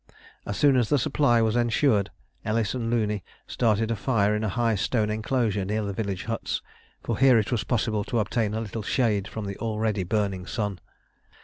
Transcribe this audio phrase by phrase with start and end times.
[0.47, 2.09] As soon as the supply was ensured,
[2.43, 6.63] Ellis and Looney started a fire in a high stone enclosure near the village huts;
[7.03, 10.79] for here it was possible to obtain a little shade from the already burning sun.